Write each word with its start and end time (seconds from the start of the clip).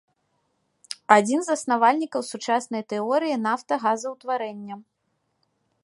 Адзін 1.15 1.39
з 1.47 1.51
заснавальнікаў 1.51 2.21
сучаснай 2.31 2.83
тэорыі 2.95 3.35
нафтагазаўтварэння. 3.47 4.75